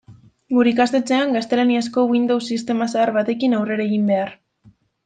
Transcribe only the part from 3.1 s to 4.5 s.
batekin aurrera egin behar.